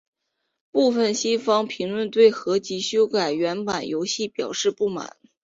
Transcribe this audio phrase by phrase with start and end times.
[0.71, 5.15] 部分西方评论对合辑修改原版游戏表示不满。